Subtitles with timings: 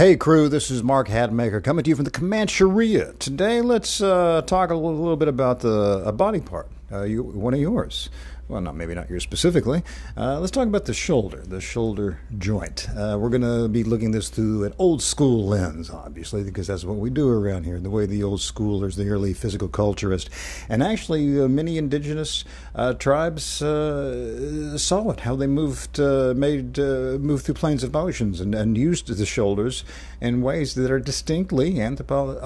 [0.00, 3.18] Hey crew, this is Mark Hatmaker coming to you from the Comancheria.
[3.18, 7.22] Today, let's uh, talk a little, little, bit about the a body part, uh, you,
[7.22, 8.10] one of yours
[8.50, 9.82] well, not maybe not yours specifically.
[10.16, 12.88] Uh, let's talk about the shoulder, the shoulder joint.
[12.90, 16.84] Uh, we're going to be looking this through an old school lens, obviously, because that's
[16.84, 17.78] what we do around here.
[17.78, 20.28] The way the old schoolers, the early physical culturists,
[20.68, 22.44] and actually uh, many indigenous
[22.74, 28.54] uh, tribes uh, saw it, how they moved, made moved through planes of motions, and,
[28.54, 29.84] and used the shoulders
[30.20, 32.40] in ways that are distinctly anthropo-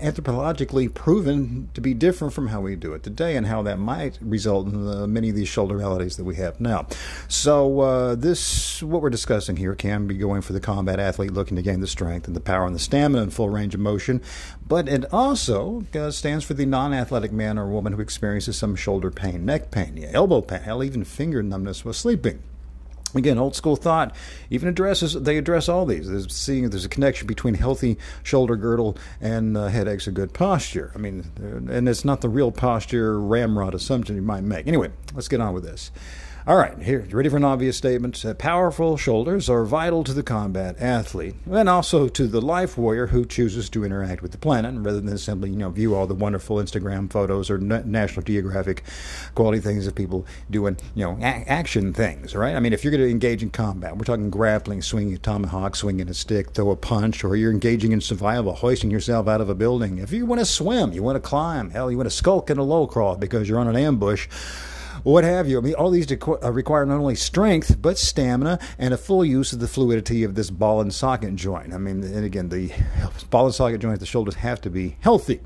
[0.00, 4.18] anthropologically proven to be different from how we do it today, and how that might
[4.20, 6.86] result in the, many of these shoulder maladies that we have now.
[7.28, 11.56] So uh, this, what we're discussing here, can be going for the combat athlete looking
[11.56, 14.20] to gain the strength and the power and the stamina and full range of motion,
[14.66, 19.10] but it also uh, stands for the non-athletic man or woman who experiences some shoulder
[19.10, 22.42] pain, neck pain, elbow pain, hell, even finger numbness while sleeping.
[23.14, 24.14] Again, old school thought
[24.50, 26.08] even addresses they address all these.
[26.08, 30.92] There's seeing there's a connection between healthy shoulder girdle and uh, headaches and good posture.
[30.94, 34.66] I mean, and it's not the real posture ramrod assumption you might make.
[34.66, 35.90] Anyway, let's get on with this.
[36.46, 38.24] All right, here, ready for an obvious statement?
[38.24, 43.08] Uh, powerful shoulders are vital to the combat athlete, and also to the life warrior
[43.08, 46.14] who chooses to interact with the planet rather than simply, you know, view all the
[46.14, 48.84] wonderful Instagram photos or National Geographic
[49.34, 52.34] quality things of people doing, you know, a- action things.
[52.34, 52.56] Right?
[52.56, 55.76] I mean, if you're going to engage in combat, we're talking grappling, swinging a tomahawk,
[55.76, 59.50] swinging a stick, throw a punch, or you're engaging in survival, hoisting yourself out of
[59.50, 59.98] a building.
[59.98, 62.56] If you want to swim, you want to climb, hell, you want to skulk in
[62.56, 64.26] a low crawl because you're on an ambush
[65.02, 65.58] what have you.
[65.58, 69.52] I mean, all these uh, require not only strength, but stamina and a full use
[69.52, 71.72] of the fluidity of this ball and socket joint.
[71.72, 72.72] I mean, and again, the
[73.30, 75.40] ball and socket joint, the shoulders have to be healthy.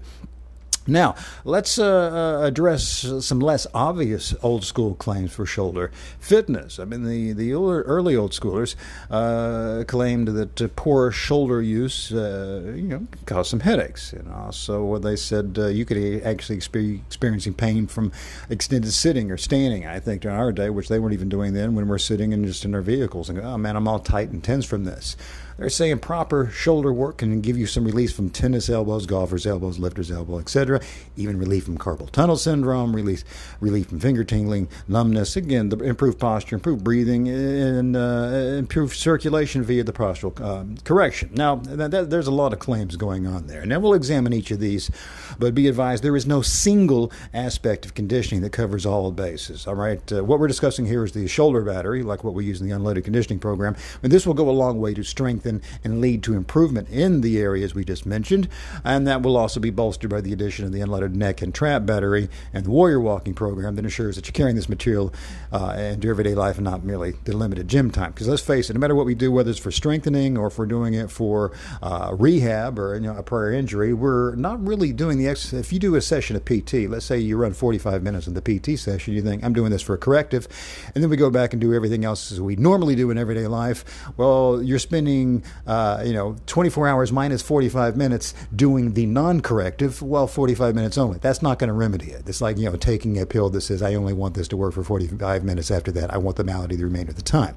[0.87, 1.15] Now,
[1.45, 5.91] let's uh, uh, address some less obvious old school claims for shoulder
[6.21, 6.79] fitness.
[6.79, 8.75] I mean, the, the early old schoolers
[9.11, 14.13] uh, claimed that uh, poor shoulder use, uh, you know, caused some headaches.
[14.13, 18.13] You know, so they said uh, you could actually be experiencing pain from
[18.51, 19.87] extended sitting or standing.
[19.87, 22.45] I think during our day, which they weren't even doing then, when we're sitting and
[22.45, 25.17] just in our vehicles and oh man, I'm all tight and tense from this.
[25.57, 29.79] They're saying proper shoulder work can give you some relief from tennis elbows, golfer's elbows,
[29.79, 30.81] lifter's elbow, etc.
[31.17, 33.25] Even relief from carpal tunnel syndrome, release,
[33.61, 35.37] relief from finger tingling, numbness.
[35.37, 41.31] Again, the improved posture, improved breathing, and uh, improved circulation via the postural um, correction.
[41.35, 44.33] Now, that, that, there's a lot of claims going on there, and then we'll examine
[44.33, 44.91] each of these.
[45.39, 49.69] But be advised, there is no single aspect of conditioning that covers all bases.
[49.69, 52.61] All right, uh, what we're discussing here is the shoulder battery, like what we use
[52.61, 56.01] in the unleaded conditioning program, and this will go a long way to strengthen and
[56.01, 58.49] lead to improvement in the areas we just mentioned.
[58.85, 61.87] And that will also be bolstered by the addition of the unleaded neck and trap
[61.87, 65.13] battery and the warrior walking program that ensures that you're carrying this material
[65.53, 68.13] uh, into everyday life and not merely the limited gym time.
[68.13, 70.67] Because let's face it, no matter what we do, whether it's for strengthening or we're
[70.67, 75.19] doing it for uh, rehab or you know, a prior injury, we're not really doing
[75.19, 75.61] the exercise.
[75.61, 78.41] If you do a session of PT, let's say you run 45 minutes in the
[78.43, 80.49] PT session, you think, I'm doing this for a corrective,
[80.95, 83.47] and then we go back and do everything else as we normally do in everyday
[83.47, 83.85] life.
[84.17, 85.34] Well, you're spending
[85.67, 91.19] uh, you know, 24 hours minus 45 minutes doing the non-corrective, well, 45 minutes only.
[91.19, 92.29] That's not going to remedy it.
[92.29, 94.75] It's like, you know, taking a pill that says, I only want this to work
[94.75, 95.71] for 45 minutes.
[95.71, 97.57] After that, I want the malady the remainder of the time.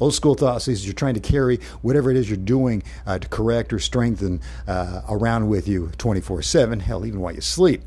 [0.00, 3.28] Old school thought says you're trying to carry whatever it is you're doing uh, to
[3.28, 7.82] correct or strengthen uh, around with you 24-7, hell, even while you sleep.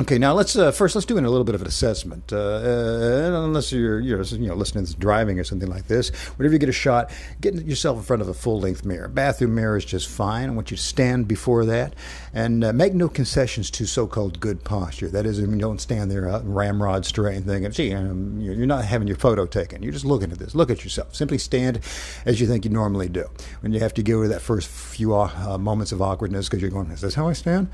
[0.00, 2.32] Okay, now let's uh, first let's do a little bit of an assessment.
[2.32, 6.52] Uh, uh, unless you're you're you know listening to driving or something like this, whenever
[6.52, 9.06] you get a shot, get yourself in front of a full length mirror.
[9.06, 10.48] Bathroom mirror is just fine.
[10.48, 11.94] I want you to stand before that
[12.32, 15.08] and uh, make no concessions to so-called good posture.
[15.08, 18.84] That is, you don't stand there uh, ramrod straight and thinking, "Gee, um, you're not
[18.84, 19.80] having your photo taken.
[19.84, 20.56] You're just looking at this.
[20.56, 21.14] Look at yourself.
[21.14, 21.78] Simply stand
[22.26, 23.26] as you think you normally do.
[23.60, 26.72] When you have to go to that first few uh, moments of awkwardness because you're
[26.72, 27.68] going, "Is this how I stand?"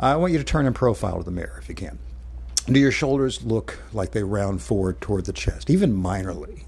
[0.00, 1.98] I want you to turn in profile to the mirror if you can.
[2.66, 6.64] Do your shoulders look like they round forward toward the chest, even minorly?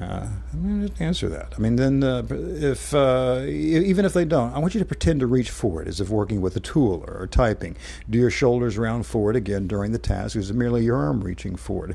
[0.00, 1.52] Uh, I mean, just answer that.
[1.56, 5.20] I mean, then uh, if uh, even if they don't, I want you to pretend
[5.20, 7.76] to reach forward as if working with a tool or, or typing.
[8.10, 10.34] Do your shoulders round forward again during the task?
[10.34, 11.94] Is it merely your arm reaching forward?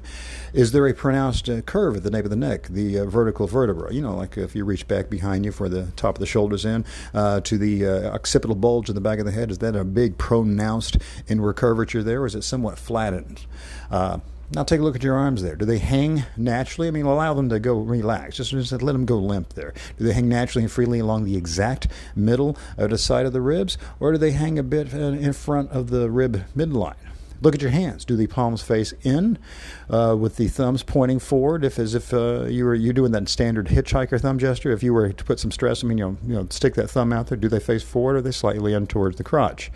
[0.53, 3.47] Is there a pronounced uh, curve at the nape of the neck, the uh, cervical
[3.47, 3.93] vertebra?
[3.93, 6.63] You know, like if you reach back behind you for the top of the shoulders
[6.63, 9.51] in uh, to the occipital bulge in the back of the head.
[9.51, 10.97] Is that a big pronounced
[11.27, 13.45] inward curvature there, or is it somewhat flattened?
[14.51, 15.55] Now take a look at your arms there.
[15.55, 16.87] Do they hang naturally?
[16.87, 18.37] I mean, allow them to go relax.
[18.37, 19.73] Just, just let them go limp there.
[19.97, 23.41] Do they hang naturally and freely along the exact middle of the side of the
[23.41, 26.95] ribs, or do they hang a bit in front of the rib midline?
[27.41, 28.03] Look at your hands.
[28.05, 29.37] Do the palms face in,
[29.89, 33.29] uh, with the thumbs pointing forward, if as if uh, you were you doing that
[33.29, 34.71] standard hitchhiker thumb gesture?
[34.71, 36.89] If you were to put some stress, I mean, you know, you know, stick that
[36.89, 37.37] thumb out there.
[37.37, 39.71] Do they face forward, or they slightly in towards the crotch?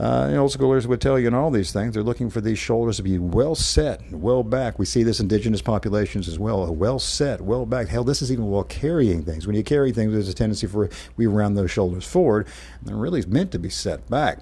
[0.00, 2.96] Uh, old schoolers would tell you in all these things, they're looking for these shoulders
[2.96, 4.78] to be well set, well back.
[4.78, 7.88] We see this indigenous populations as well, well set, well back.
[7.88, 9.46] Hell, this is even while carrying things.
[9.46, 12.46] When you carry things, there's a tendency for we round those shoulders forward,
[12.80, 14.40] and they're really meant to be set back.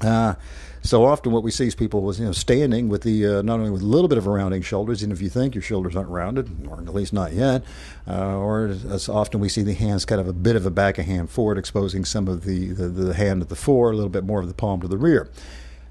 [0.00, 0.34] Uh,
[0.82, 3.58] so often, what we see is people was you know standing with the uh, not
[3.58, 5.96] only with a little bit of a rounding shoulders, even if you think your shoulders
[5.96, 7.64] aren't rounded, or at least not yet,
[8.06, 10.98] uh, or as often we see the hands kind of a bit of a back
[10.98, 14.08] of hand forward, exposing some of the, the the hand at the fore, a little
[14.08, 15.28] bit more of the palm to the rear.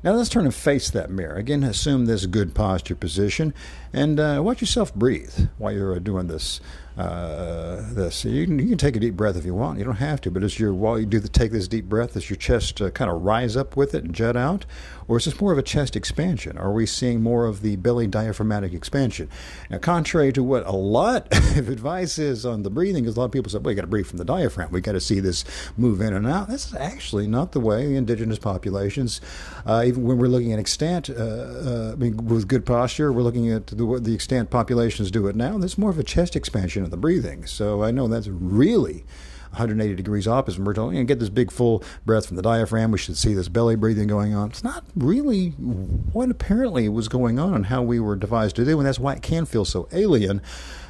[0.04, 1.36] Now let's turn and face that mirror.
[1.36, 3.54] Again, assume this good posture position,
[3.92, 6.62] and uh, watch yourself breathe while you're uh, doing this
[6.98, 8.26] uh, this.
[8.26, 9.78] You can, you can take a deep breath if you want.
[9.78, 12.14] You don't have to, but as you while you do the take this deep breath,
[12.14, 14.66] does your chest uh, kind of rise up with it and jut out,
[15.08, 16.58] or is this more of a chest expansion?
[16.58, 19.30] Are we seeing more of the belly diaphragmatic expansion?
[19.70, 21.28] Now, contrary to what a lot
[21.58, 23.84] of advice is on the breathing, because a lot of people say, "Well, you got
[23.84, 24.72] to breathe from the diaphragm.
[24.72, 25.46] We got to see this
[25.78, 29.22] move in and out." That's actually not the way indigenous populations,
[29.68, 33.22] uh, even when we're looking at extant, uh, uh, I mean, with good posture, we're
[33.22, 35.60] looking at the, the extant populations do it now.
[35.60, 37.46] There's more of a chest expansion of the breathing.
[37.46, 39.06] So I know that's really
[39.52, 40.62] 180 degrees opposite.
[40.62, 42.92] We're talking, you know, get this big full breath from the diaphragm.
[42.92, 44.50] We should see this belly breathing going on.
[44.50, 48.78] It's not really what apparently was going on and how we were devised to do,
[48.78, 50.42] and that's why it can feel so alien.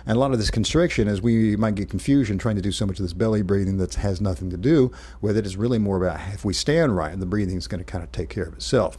[0.06, 2.86] And a lot of this constriction is we might get confusion trying to do so
[2.86, 4.92] much of this belly breathing that has nothing to do
[5.22, 5.46] with it.
[5.46, 8.04] It's really more about if we stand right, and the breathing is going to kind
[8.04, 8.98] of take care of itself.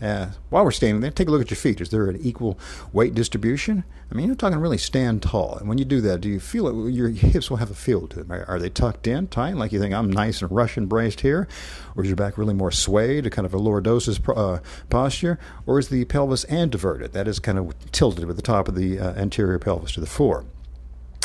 [0.00, 1.80] Uh, while we're standing there, take a look at your feet.
[1.80, 2.58] Is there an equal
[2.92, 3.84] weight distribution?
[4.10, 5.56] I mean, you're talking really stand tall.
[5.58, 6.92] And when you do that, do you feel it?
[6.92, 8.44] Your hips will have a feel to them.
[8.48, 11.46] Are they tucked in, tight, like you think I'm nice and Russian braced here?
[11.94, 15.38] Or is your back really more swayed, a kind of a lordosis uh, posture?
[15.66, 17.12] Or is the pelvis anteverted?
[17.12, 20.06] That is kind of tilted with the top of the uh, anterior pelvis to the
[20.06, 20.44] fore.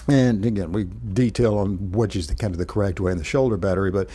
[0.08, 3.24] And again, we detail on which is the, kind of the correct way in the
[3.24, 4.10] shoulder battery, but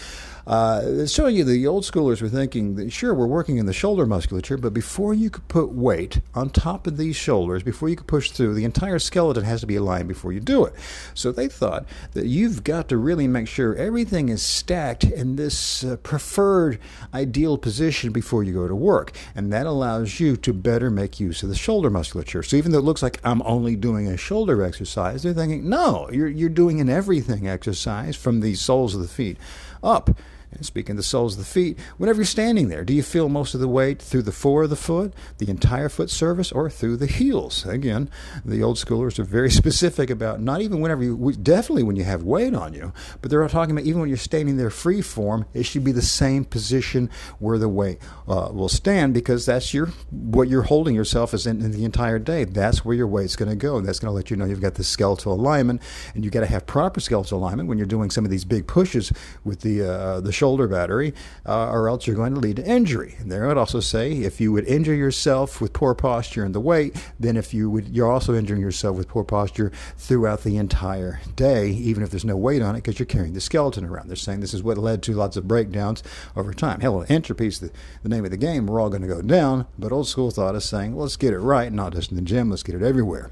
[0.47, 4.07] uh, showing you the old schoolers were thinking that sure we're working in the shoulder
[4.07, 8.07] musculature, but before you could put weight on top of these shoulders, before you could
[8.07, 10.75] push through, the entire skeleton has to be aligned before you do it.
[11.15, 15.85] So they thought that you've got to really make sure everything is stacked in this
[15.85, 16.81] uh, preferred
[17.15, 21.43] ideal position before you go to work, and that allows you to better make use
[21.43, 22.43] of the shoulder musculature.
[22.43, 25.80] So even though it looks like I'm only doing a shoulder exercise, they're thinking no,
[26.13, 29.39] you're you're doing an everything exercise from the soles of the feet
[29.83, 30.11] up.
[30.53, 33.29] And speaking of the soles of the feet, whenever you're standing there, do you feel
[33.29, 36.69] most of the weight through the fore of the foot, the entire foot surface, or
[36.69, 37.65] through the heels?
[37.65, 38.11] Again,
[38.45, 42.25] the old schoolers are very specific about not even whenever you, definitely when you have
[42.25, 42.93] weight on you,
[43.23, 45.93] but they're all talking about even when you're standing there free form, it should be
[45.93, 47.09] the same position
[47.39, 51.63] where the weight uh, will stand because that's your what you're holding yourself as in,
[51.63, 52.45] in the entire day.
[52.45, 53.77] That's where your weight's going to go.
[53.77, 55.81] and That's going to let you know you've got the skeletal alignment,
[56.15, 58.67] and you got to have proper skeletal alignment when you're doing some of these big
[58.67, 59.13] pushes
[59.45, 61.13] with the uh, the shoulder battery,
[61.45, 63.15] uh, or else you're going to lead to injury.
[63.19, 66.55] And there I would also say if you would injure yourself with poor posture and
[66.55, 70.57] the weight, then if you would, you're also injuring yourself with poor posture throughout the
[70.57, 74.09] entire day, even if there's no weight on it, because you're carrying the skeleton around.
[74.09, 76.03] They're saying this is what led to lots of breakdowns
[76.35, 76.81] over time.
[76.81, 77.71] Hell, entropy is the,
[78.03, 78.67] the name of the game.
[78.67, 81.39] We're all going to go down, but old school thought is saying, let's get it
[81.41, 83.31] right, not just in the gym, let's get it everywhere.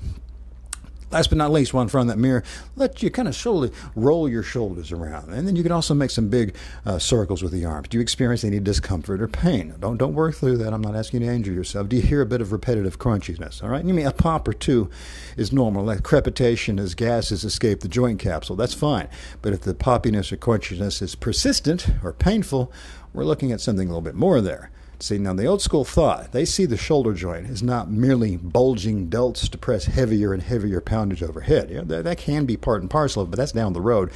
[1.11, 2.45] Last but not least, while in front of that mirror,
[2.77, 5.33] let you kind of slowly roll your shoulders around.
[5.33, 7.89] And then you can also make some big uh, circles with the arms.
[7.89, 9.75] Do you experience any discomfort or pain?
[9.81, 10.75] Don't, don't work through that.
[10.75, 11.89] I'm not asking you to injure yourself.
[11.89, 13.63] Do you hear a bit of repetitive crunchiness?
[13.63, 13.85] All right?
[13.85, 14.91] You mean a pop or two
[15.37, 15.85] is normal.
[15.85, 18.57] Like crepitation as gases escape the joint capsule.
[18.57, 19.09] That's fine.
[19.41, 22.71] But if the poppiness or crunchiness is persistent or painful,
[23.15, 24.71] we're looking at something a little bit more there.
[25.01, 29.09] See, now the old school thought, they see the shoulder joint as not merely bulging
[29.09, 31.71] delts to press heavier and heavier poundage overhead.
[31.71, 34.11] Know, that, that can be part and parcel of but that's down the road.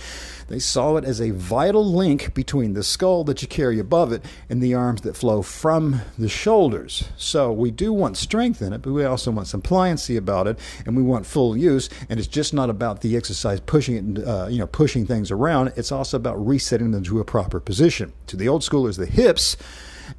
[0.49, 4.25] They saw it as a vital link between the skull that you carry above it
[4.51, 7.05] and the arms that flow from the shoulders.
[7.17, 10.59] So we do want strength in it, but we also want some pliancy about it,
[10.85, 11.91] and we want full use.
[12.09, 15.73] And it's just not about the exercise pushing it, uh, you know, pushing things around.
[15.77, 18.13] It's also about resetting them to a proper position.
[18.27, 19.57] To the old schoolers, the hips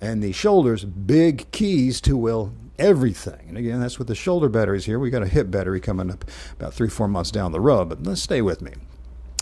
[0.02, 3.46] and the shoulders, big keys to, will everything.
[3.48, 5.00] And again, that's with the shoulder batteries here.
[5.00, 6.26] We got a hip battery coming up
[6.58, 8.74] about three, four months down the road, but let's stay with me.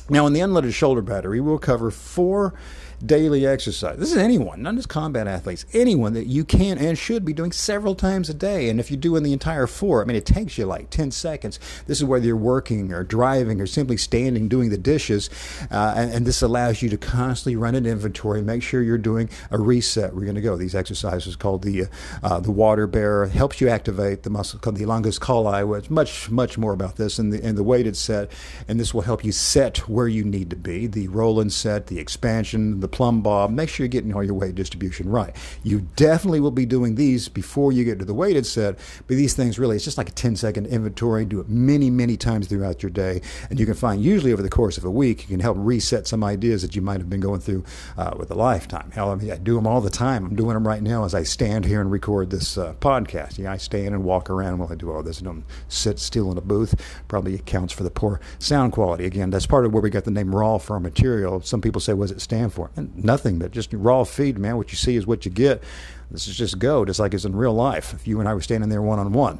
[0.09, 2.53] Now, in the unleaded shoulder battery, we'll cover four
[3.01, 3.97] daily exercise.
[3.97, 7.51] This is anyone, not just combat athletes, anyone that you can and should be doing
[7.51, 8.69] several times a day.
[8.69, 11.59] And if you're doing the entire four, I mean, it takes you like 10 seconds.
[11.87, 15.29] This is whether you're working or driving or simply standing doing the dishes.
[15.69, 19.29] Uh, and, and, this allows you to constantly run an inventory, make sure you're doing
[19.49, 20.13] a reset.
[20.13, 20.55] We're going to go.
[20.55, 21.85] These exercises called the,
[22.23, 26.29] uh, the water bear helps you activate the muscle called the longus colli, which much,
[26.29, 28.31] much more about this in the, in the weighted set.
[28.67, 30.87] And this will help you set where you need to be.
[30.87, 33.51] The roll and set, the expansion, the plumb bob.
[33.51, 35.35] Make sure you're getting all your weight distribution right.
[35.63, 39.33] You definitely will be doing these before you get to the weighted set, but these
[39.33, 41.25] things really, it's just like a 10 second inventory.
[41.25, 43.21] Do it many, many times throughout your day.
[43.49, 46.07] And you can find usually over the course of a week, you can help reset
[46.07, 47.63] some ideas that you might have been going through
[47.97, 48.91] uh, with a lifetime.
[48.91, 50.25] Hell, I, mean, I do them all the time.
[50.25, 53.37] I'm doing them right now as I stand here and record this uh, podcast.
[53.37, 55.21] Yeah, I stand and walk around while I do all this.
[55.21, 56.79] I don't sit still in a booth.
[57.07, 59.05] Probably accounts for the poor sound quality.
[59.05, 61.41] Again, that's part of where we got the name raw for our material.
[61.41, 62.71] Some people say, what does it stand for?
[62.95, 64.57] Nothing but just raw feed, man.
[64.57, 65.63] What you see is what you get.
[66.09, 67.93] This is just go, just like it's in real life.
[67.93, 69.39] If you and I were standing there one on one.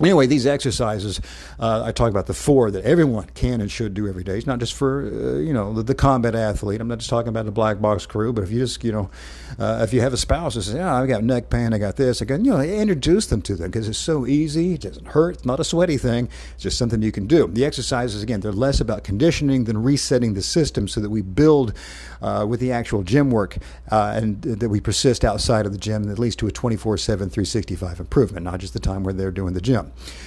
[0.00, 1.20] Anyway, these exercises,
[1.60, 4.36] uh, I talk about the four that everyone can and should do every day.
[4.36, 6.80] It's not just for, uh, you know, the, the, combat athlete.
[6.80, 9.08] I'm not just talking about the black box crew, but if you just, you know,
[9.56, 11.94] uh, if you have a spouse that says, yeah, I've got neck pain, I got
[11.94, 14.74] this, I got, you know, introduce them to them because it's so easy.
[14.74, 15.36] It doesn't hurt.
[15.36, 16.28] It's not a sweaty thing.
[16.54, 17.46] It's just something you can do.
[17.46, 21.72] The exercises, again, they're less about conditioning than resetting the system so that we build
[22.20, 23.58] uh, with the actual gym work
[23.92, 27.30] uh, and that we persist outside of the gym at least to a 24 7,
[27.30, 29.83] 365 improvement, not just the time where they're doing the gym.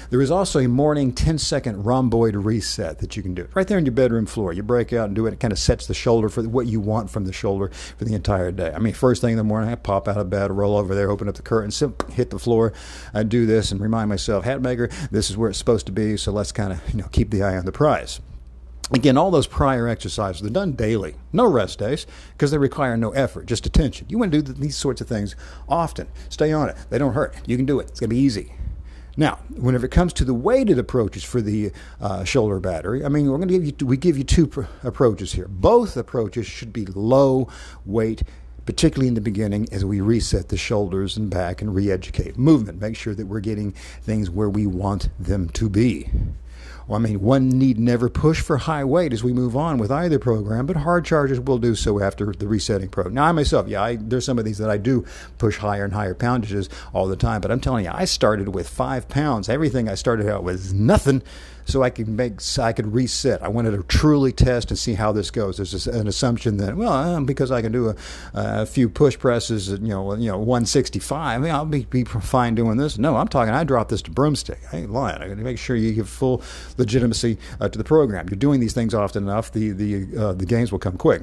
[0.09, 3.77] There is also a morning 10 second rhomboid reset that you can do right there
[3.77, 4.53] on your bedroom floor.
[4.53, 5.33] You break out and do it.
[5.33, 8.13] It kind of sets the shoulder for what you want from the shoulder for the
[8.13, 8.71] entire day.
[8.73, 11.09] I mean, first thing in the morning, I pop out of bed, roll over there,
[11.09, 11.79] open up the curtains,
[12.13, 12.73] hit the floor.
[13.13, 16.17] I do this and remind myself, Hatmaker, this is where it's supposed to be.
[16.17, 18.21] So let's kind of you know keep the eye on the prize.
[18.93, 21.15] Again, all those prior exercises, they're done daily.
[21.33, 24.07] No rest days because they require no effort, just attention.
[24.09, 25.35] You want to do these sorts of things
[25.67, 26.07] often.
[26.29, 26.77] Stay on it.
[26.89, 27.35] They don't hurt.
[27.45, 27.89] You can do it.
[27.89, 28.53] It's going to be easy.
[29.19, 33.29] Now, whenever it comes to the weighted approaches for the uh, shoulder battery, I mean,
[33.29, 35.47] we're going to give you we give you two pr- approaches here.
[35.47, 37.49] Both approaches should be low
[37.85, 38.23] weight
[38.67, 42.97] particularly in the beginning as we reset the shoulders and back and re-educate movement make
[42.97, 43.71] sure that we're getting
[44.01, 46.09] things where we want them to be
[46.87, 49.91] well, I mean, one need never push for high weight as we move on with
[49.91, 53.15] either program, but hard chargers will do so after the resetting program.
[53.15, 55.05] Now, I myself, yeah, I, there's some of these that I do
[55.37, 58.69] push higher and higher poundages all the time, but I'm telling you, I started with
[58.69, 59.49] five pounds.
[59.49, 61.21] Everything I started out with nothing
[61.67, 63.43] so I could make I could reset.
[63.43, 65.57] I wanted to truly test and see how this goes.
[65.57, 67.95] There's an assumption that well, uh, because I can do a,
[68.33, 72.03] a, few push presses, at, you know, you know, 165, I mean, I'll be, be
[72.03, 72.97] fine doing this.
[72.97, 73.53] No, I'm talking.
[73.53, 74.59] I dropped this to broomstick.
[74.71, 75.21] I ain't lying.
[75.21, 76.41] I got to make sure you give full
[76.77, 78.27] legitimacy uh, to the program.
[78.29, 81.21] You're doing these things often enough, the the uh, the gains will come quick.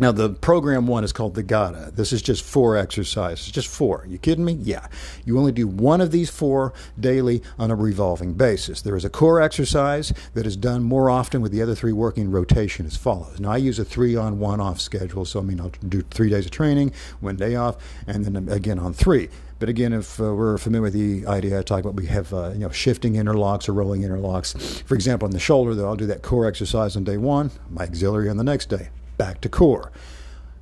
[0.00, 1.92] Now, the program one is called the GATA.
[1.94, 4.06] This is just four exercises, just four.
[4.08, 4.54] You kidding me?
[4.54, 4.86] Yeah.
[5.26, 8.80] You only do one of these four daily on a revolving basis.
[8.80, 12.30] There is a core exercise that is done more often with the other three working
[12.30, 13.40] rotation as follows.
[13.40, 15.26] Now, I use a three on, one off schedule.
[15.26, 17.76] So, I mean, I'll do three days of training, one day off,
[18.06, 19.28] and then again on three.
[19.58, 22.52] But again, if uh, we're familiar with the idea I talk about, we have uh,
[22.52, 24.82] you know shifting interlocks or rolling interlocks.
[24.84, 27.82] For example, on the shoulder, though, I'll do that core exercise on day one, my
[27.82, 28.88] auxiliary on the next day
[29.20, 29.92] back to core.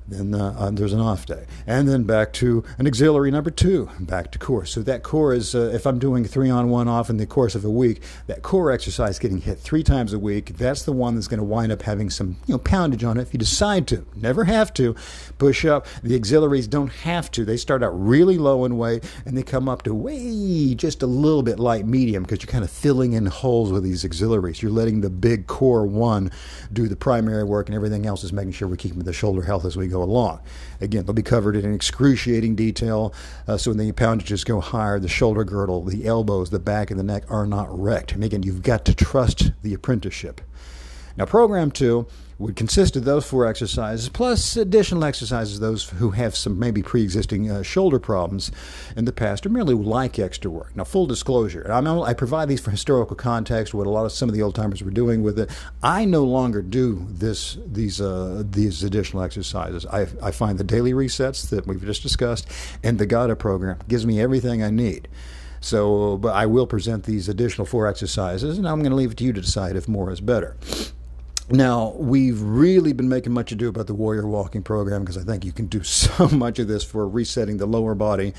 [0.09, 3.89] Then uh, uh, there's an off day, and then back to an auxiliary number two,
[3.99, 4.65] back to core.
[4.65, 7.53] So that core is, uh, if I'm doing three on one off in the course
[7.53, 10.57] of a week, that core exercise getting hit three times a week.
[10.57, 13.21] That's the one that's going to wind up having some you know poundage on it.
[13.21, 14.95] If you decide to, never have to
[15.37, 15.85] push up.
[16.01, 17.45] The auxiliaries don't have to.
[17.45, 21.07] They start out really low in weight, and they come up to way just a
[21.07, 24.61] little bit light medium because you're kind of filling in holes with these auxiliaries.
[24.61, 26.31] You're letting the big core one
[26.73, 29.65] do the primary work, and everything else is making sure we're keeping the shoulder health
[29.65, 30.39] as we go along.
[30.81, 33.13] Again, they'll be covered in excruciating detail.
[33.47, 36.99] Uh, so when the poundages go higher, the shoulder girdle, the elbows, the back, and
[36.99, 38.13] the neck are not wrecked.
[38.13, 40.41] And again, you've got to trust the apprenticeship.
[41.17, 42.07] Now, program two
[42.39, 47.51] would consist of those four exercises plus additional exercises those who have some maybe pre-existing
[47.51, 48.49] uh, shoulder problems
[48.95, 50.73] in the past or merely like extra work.
[50.75, 53.73] Now, full disclosure, I provide these for historical context.
[53.73, 55.49] What a lot of some of the old timers were doing with it.
[55.83, 59.85] I no longer do this these uh, these additional exercises.
[59.85, 62.47] I, I find the daily resets that we've just discussed
[62.83, 65.09] and the GATA program gives me everything I need.
[65.61, 69.17] So, but I will present these additional four exercises, and I'm going to leave it
[69.17, 70.55] to you to decide if more is better.
[71.51, 75.43] Now, we've really been making much ado about the Warrior Walking program because I think
[75.43, 78.33] you can do so much of this for resetting the lower body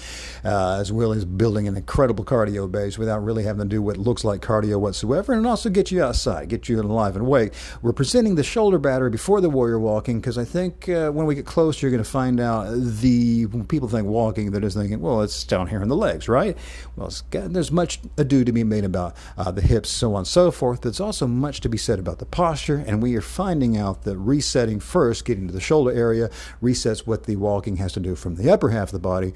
[0.45, 3.97] uh, as well as building an incredible cardio base without really having to do what
[3.97, 7.52] looks like cardio whatsoever and also get you outside, get you alive and awake.
[7.83, 11.35] We're presenting the shoulder battery before the Warrior Walking because I think uh, when we
[11.35, 15.23] get closer, you're going to find out the people think walking, they're just thinking, well,
[15.23, 16.57] it's down here in the legs, right?
[16.95, 20.29] Well, got, there's much ado to be made about uh, the hips, so on and
[20.29, 20.83] so forth.
[20.83, 24.16] There's also much to be said about the posture and we are finding out that
[24.16, 26.30] resetting first, getting to the shoulder area,
[26.62, 29.33] resets what the walking has to do from the upper half of the body,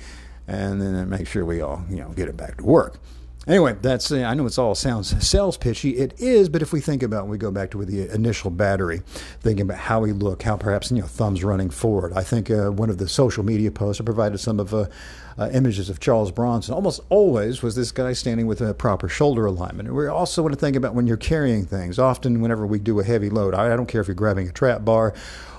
[0.46, 2.98] and then it makes sure we all you know get it back to work.
[3.46, 5.96] Anyway, that's I know it's all sounds sales pitchy.
[5.96, 9.02] It is, but if we think about, we go back to the initial battery,
[9.40, 12.12] thinking about how we look, how perhaps you know thumbs running forward.
[12.14, 14.86] I think uh, one of the social media posts I provided some of uh,
[15.36, 16.74] uh, images of Charles Bronson.
[16.74, 19.88] Almost always was this guy standing with a proper shoulder alignment.
[19.88, 21.98] And we also want to think about when you're carrying things.
[21.98, 24.84] Often, whenever we do a heavy load, I don't care if you're grabbing a trap
[24.84, 25.12] bar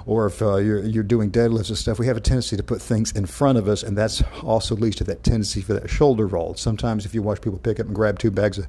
[0.05, 2.81] or if uh, you're, you're doing deadlifts and stuff, we have a tendency to put
[2.81, 6.27] things in front of us, and that's also leads to that tendency for that shoulder
[6.27, 6.53] roll.
[6.55, 8.67] Sometimes, if you watch people pick up and grab two bags of,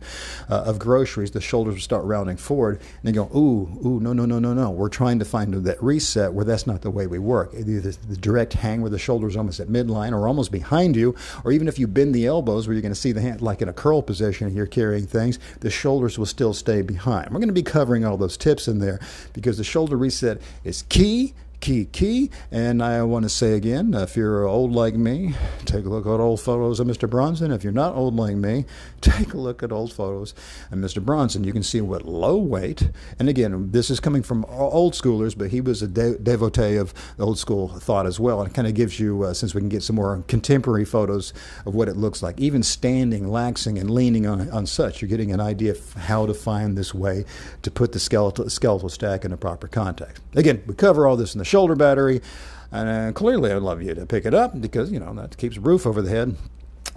[0.48, 4.12] uh, of groceries, the shoulders will start rounding forward, and they go, "Ooh, ooh, no,
[4.12, 7.06] no, no, no, no." We're trying to find that reset where that's not the way
[7.06, 7.52] we work.
[7.54, 11.14] Either the direct hang where the shoulders almost at midline, or almost behind you,
[11.44, 13.60] or even if you bend the elbows where you're going to see the hand like
[13.60, 17.30] in a curl position, and you're carrying things, the shoulders will still stay behind.
[17.30, 19.00] We're going to be covering all those tips in there
[19.32, 21.25] because the shoulder reset is key
[21.60, 22.30] key, key.
[22.50, 25.34] And I want to say again, if you're old like me,
[25.64, 27.08] take a look at old photos of Mr.
[27.08, 27.50] Bronson.
[27.50, 28.64] If you're not old like me,
[29.00, 30.34] take a look at old photos
[30.70, 31.04] of Mr.
[31.04, 31.44] Bronson.
[31.44, 35.50] You can see what low weight, and again, this is coming from old schoolers, but
[35.50, 38.40] he was a de- devotee of old school thought as well.
[38.40, 41.32] And it kind of gives you, uh, since we can get some more contemporary photos
[41.64, 45.32] of what it looks like, even standing, laxing, and leaning on, on such, you're getting
[45.32, 47.24] an idea of how to find this way
[47.62, 50.22] to put the skeletal, skeletal stack in a proper context.
[50.34, 52.20] Again, we cover all this in the shoulder battery.
[52.72, 55.56] And uh, clearly, I'd love you to pick it up because, you know, that keeps
[55.56, 56.36] roof over the head.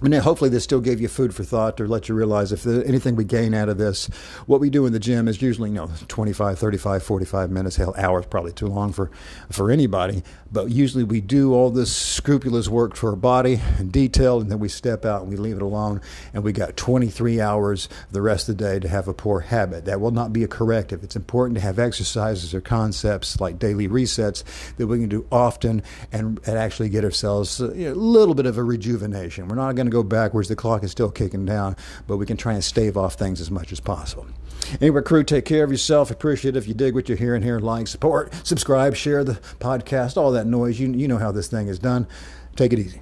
[0.02, 3.16] Mean, hopefully, this still gave you food for thought or let you realize if anything
[3.18, 4.06] we gain out of this,
[4.46, 7.76] what we do in the gym is usually, you know, 25, 35, 45 minutes.
[7.76, 9.12] Hell, hours probably too long for,
[9.52, 10.24] for anybody.
[10.52, 14.60] But usually we do all this scrupulous work for our body and detailed, and then
[14.60, 16.02] we step out and we leave it alone.
[16.34, 19.86] And we got 23 hours the rest of the day to have a poor habit.
[19.86, 21.04] That will not be a corrective.
[21.04, 24.44] It's important to have exercises or concepts like daily resets
[24.78, 28.58] that we can do often and, and actually get ourselves uh, a little bit of
[28.58, 29.48] a rejuvenation.
[29.48, 30.48] We're not going to go backwards.
[30.48, 31.76] The clock is still kicking down,
[32.08, 34.28] but we can try and stave off things as much as possible.
[34.82, 36.12] Anyway, crew, take care of yourself.
[36.12, 37.60] Appreciate it if you dig what you're hearing here.
[37.60, 40.80] Like, support, subscribe, share the podcast, all that noise.
[40.80, 42.08] You, you know how this thing is done.
[42.56, 43.02] Take it easy.